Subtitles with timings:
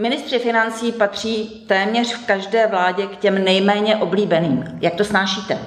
[0.00, 4.64] Ministři financí patří téměř v každé vládě k těm nejméně oblíbeným.
[4.80, 5.58] Jak to snášíte?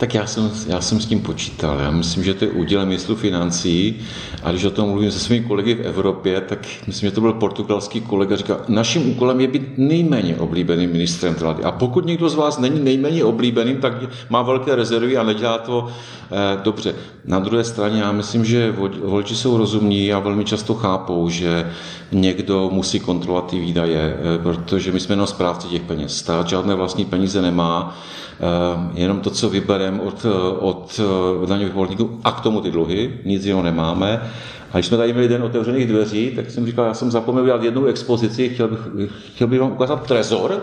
[0.00, 1.78] Tak já jsem, já jsem s tím počítal.
[1.78, 4.00] Já myslím, že to je údělem ministru financí.
[4.42, 7.32] A když o tom mluvím se svými kolegy v Evropě, tak myslím, že to byl
[7.32, 11.64] portugalský kolega, říká, naším úkolem je být nejméně oblíbeným ministrem vlády.
[11.64, 13.92] A pokud někdo z vás není nejméně oblíbeným, tak
[14.30, 15.88] má velké rezervy a nedělá to
[16.32, 16.94] eh, dobře.
[17.24, 18.74] Na druhé straně já myslím, že
[19.04, 21.70] voliči jsou rozumní a velmi často chápou, že
[22.12, 26.16] někdo musí kontrolovat ty výdaje, eh, protože my jsme jenom správci těch peněz.
[26.16, 27.98] Stát žádné vlastní peníze nemá,
[28.40, 29.50] eh, jenom to, co
[29.90, 30.26] vybereme od,
[30.60, 31.00] od
[31.48, 34.30] daňových poplatníků a k tomu ty dluhy, nic jiného nemáme.
[34.72, 37.62] A když jsme tady měli den otevřených dveří, tak jsem říkal, já jsem zapomněl udělat
[37.62, 40.60] jednu expozici, chtěl bych, chtěl bych vám ukázat trezor,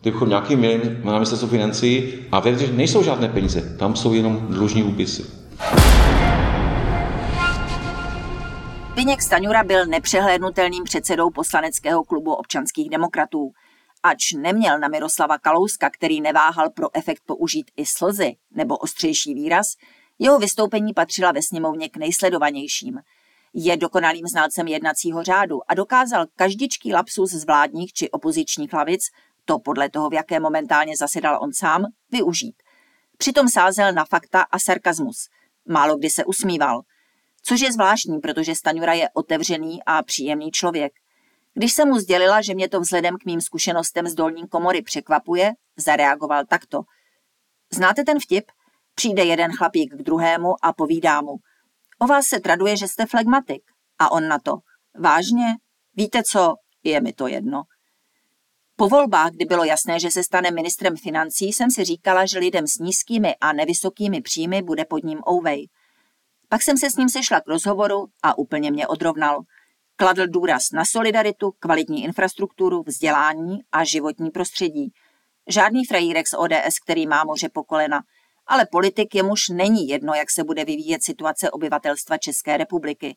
[0.00, 4.46] který bychom nějaký měli na ministerstvu financí a že nejsou žádné peníze, tam jsou jenom
[4.48, 5.24] dlužní úpisy.
[8.92, 13.52] Zbyněk Staňura byl nepřehlédnutelným předsedou poslaneckého klubu občanských demokratů.
[14.02, 19.66] Ač neměl na Miroslava Kalouska, který neváhal pro efekt použít i slzy nebo ostřejší výraz,
[20.18, 23.00] jeho vystoupení patřila ve sněmovně k nejsledovanějším.
[23.54, 29.02] Je dokonalým znalcem jednacího řádu a dokázal každičký lapsus z vládních či opozičních lavic,
[29.44, 32.62] to podle toho, v jaké momentálně zasedal on sám, využít.
[33.18, 35.28] Přitom sázel na fakta a sarkazmus.
[35.68, 36.80] Málo kdy se usmíval–
[37.42, 40.92] Což je zvláštní, protože Staňura je otevřený a příjemný člověk.
[41.54, 45.52] Když jsem mu sdělila, že mě to vzhledem k mým zkušenostem z dolní komory překvapuje,
[45.76, 46.82] zareagoval takto.
[47.72, 48.44] Znáte ten vtip?
[48.94, 51.36] Přijde jeden chlapík k druhému a povídá mu.
[51.98, 53.62] O vás se traduje, že jste flegmatik.
[53.98, 54.58] A on na to.
[54.98, 55.56] Vážně?
[55.94, 56.54] Víte co?
[56.84, 57.62] Je mi to jedno.
[58.76, 62.66] Po volbách, kdy bylo jasné, že se stane ministrem financí, jsem si říkala, že lidem
[62.66, 65.68] s nízkými a nevysokými příjmy bude pod ním ouvej.
[66.48, 69.42] Pak jsem se s ním sešla k rozhovoru a úplně mě odrovnal.
[70.00, 74.92] Kladl důraz na solidaritu, kvalitní infrastrukturu, vzdělání a životní prostředí.
[75.48, 78.00] Žádný frajírek z ODS, který má moře po kolena,
[78.46, 83.16] ale politik jemuž není jedno, jak se bude vyvíjet situace obyvatelstva České republiky.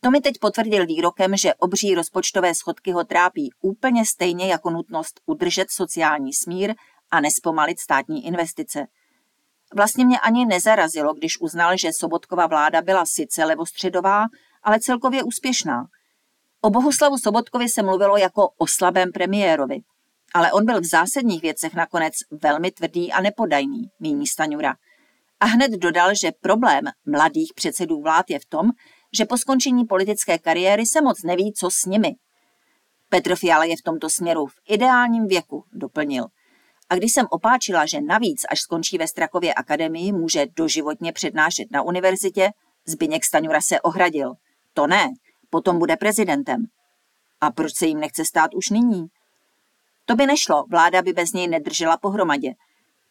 [0.00, 5.20] To mi teď potvrdil výrokem, že obří rozpočtové schodky ho trápí úplně stejně jako nutnost
[5.26, 6.74] udržet sociální smír
[7.10, 8.86] a nespomalit státní investice–
[9.74, 14.24] Vlastně mě ani nezarazilo, když uznal, že Sobotkova vláda byla sice levostředová,
[14.62, 15.84] ale celkově úspěšná.
[16.60, 19.80] O Bohuslavu Sobotkovi se mluvilo jako o slabém premiérovi,
[20.34, 24.74] ale on byl v zásadních věcech nakonec velmi tvrdý a nepodajný, míní Staňura.
[25.40, 28.70] A hned dodal, že problém mladých předsedů vlád je v tom,
[29.12, 32.14] že po skončení politické kariéry se moc neví, co s nimi.
[33.08, 36.26] Petr Fiala je v tomto směru v ideálním věku, doplnil–
[36.90, 41.82] a když jsem opáčila, že navíc, až skončí ve Strakově akademii, může doživotně přednášet na
[41.82, 42.50] univerzitě,
[42.86, 44.34] Zbyněk Staňura se ohradil.
[44.74, 45.08] To ne,
[45.50, 46.66] potom bude prezidentem.
[47.40, 49.06] A proč se jim nechce stát už nyní?
[50.04, 52.54] To by nešlo, vláda by bez něj nedržela pohromadě.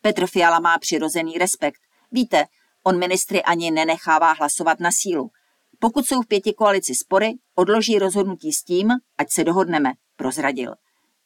[0.02, 1.82] Petr Fiala má přirozený respekt.
[2.12, 2.46] Víte,
[2.84, 5.32] on ministry ani nenechává hlasovat na sílu.
[5.80, 10.76] Pokud jsou v pěti koalici spory, odloží rozhodnutí s tím, ať se dohodneme, prozradil.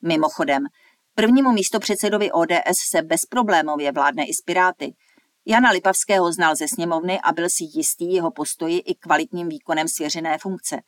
[0.01, 0.67] Mimochodem,
[1.15, 4.93] Prvnímu místopředsedovi ODS se bezproblémově vládne i s Piráty.
[5.45, 10.37] Jana Lipavského znal ze sněmovny a byl si jistý jeho postoji i kvalitním výkonem svěřené
[10.37, 10.81] funkce.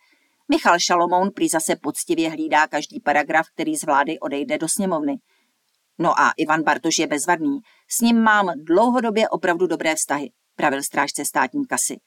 [0.50, 5.18] Michal Šalomoun prý zase poctivě hlídá každý paragraf, který z vlády odejde do sněmovny.
[6.00, 7.60] No a Ivan Bartoš je bezvadný.
[7.90, 12.00] S ním mám dlouhodobě opravdu dobré vztahy, pravil strážce státní kasy.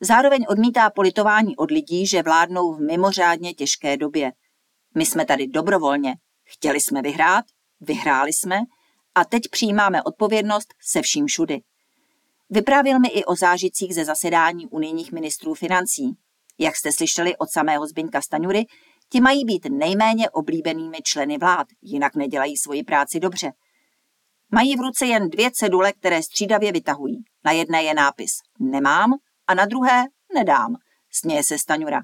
[0.00, 4.32] Zároveň odmítá politování od lidí, že vládnou v mimořádně těžké době.
[4.94, 6.14] My jsme tady dobrovolně,
[6.44, 7.44] Chtěli jsme vyhrát,
[7.80, 8.60] vyhráli jsme
[9.14, 11.60] a teď přijímáme odpovědnost se vším všudy.
[12.54, 16.16] Vyprávěl mi i o zážitcích ze zasedání unijních ministrů financí.
[16.58, 18.64] Jak jste slyšeli od samého Zbyňka Staňury,
[19.08, 23.52] ti mají být nejméně oblíbenými členy vlád, jinak nedělají svoji práci dobře.
[24.50, 27.24] Mají v ruce jen dvě cedule, které střídavě vytahují.
[27.44, 29.14] Na jedné je nápis nemám
[29.46, 30.76] a na druhé nedám,
[31.10, 32.00] směje se Staňura.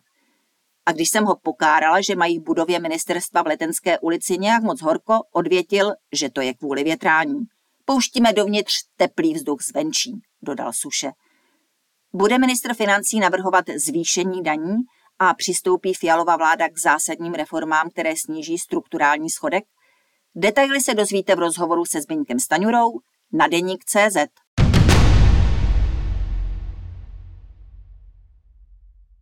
[0.86, 4.82] A když jsem ho pokárala, že mají v budově ministerstva v Letenské ulici nějak moc
[4.82, 7.46] horko, odvětil, že to je kvůli větrání.
[7.90, 11.11] Pouštíme dovnitř teplý vzduch zvenčí, dodal Suše.
[12.12, 14.75] Bude ministr financí navrhovat zvýšení daní
[15.19, 19.64] A přistoupí Fialova vláda k zásadním reformám, které sníží strukturální schodek?
[20.35, 22.90] Detaily se dozvíte v rozhovoru se Zbyňkem Staňurou
[23.32, 24.17] na deník CZ.